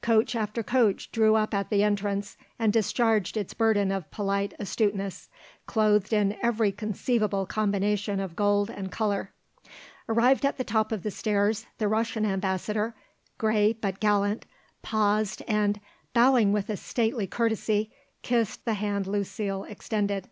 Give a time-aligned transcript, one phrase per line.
[0.00, 5.28] Coach after coach drew up at the entrance and discharged its burden of polite astuteness,
[5.66, 9.34] clothed in every conceivable combination of gold and colour.
[10.08, 12.94] Arrived at the top of the stairs, the Russian Ambassador,
[13.36, 14.46] grey but gallant,
[14.80, 15.78] paused and,
[16.14, 20.30] bowing with a stately courtesy, kissed the hand Lucile extended.